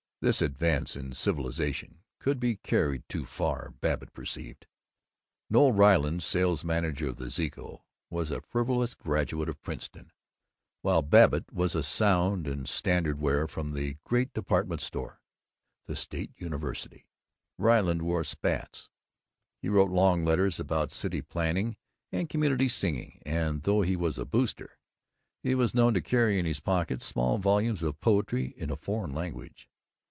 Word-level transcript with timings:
This 0.23 0.43
advance 0.43 0.95
in 0.95 1.13
civilization 1.13 2.03
could 2.19 2.39
be 2.39 2.57
carried 2.57 3.09
too 3.09 3.25
far, 3.25 3.71
Babbitt 3.81 4.13
perceived. 4.13 4.67
Noël 5.51 5.75
Ryland, 5.75 6.21
sales 6.21 6.63
manager 6.63 7.09
of 7.09 7.15
the 7.17 7.31
Zeeco, 7.31 7.81
was 8.11 8.29
a 8.29 8.39
frivolous 8.39 8.93
graduate 8.93 9.49
of 9.49 9.63
Princeton, 9.63 10.11
while 10.83 11.01
Babbitt 11.01 11.51
was 11.51 11.73
a 11.73 11.81
sound 11.81 12.45
and 12.45 12.69
standard 12.69 13.19
ware 13.19 13.47
from 13.47 13.69
that 13.69 14.03
great 14.03 14.31
department 14.31 14.81
store, 14.81 15.23
the 15.87 15.95
State 15.95 16.29
University. 16.37 17.07
Ryland 17.57 18.03
wore 18.03 18.23
spats, 18.23 18.89
he 19.59 19.69
wrote 19.69 19.89
long 19.89 20.23
letters 20.23 20.59
about 20.59 20.91
City 20.91 21.23
Planning 21.23 21.77
and 22.11 22.29
Community 22.29 22.69
Singing, 22.69 23.23
and, 23.25 23.63
though 23.63 23.81
he 23.81 23.95
was 23.95 24.19
a 24.19 24.25
Booster, 24.25 24.77
he 25.41 25.55
was 25.55 25.73
known 25.73 25.95
to 25.95 25.99
carry 26.01 26.37
in 26.37 26.45
his 26.45 26.59
pocket 26.59 27.01
small 27.01 27.39
volumes 27.39 27.81
of 27.81 27.99
poetry 27.99 28.53
in 28.55 28.69
a 28.69 28.75
foreign 28.75 29.15
language. 29.15 29.67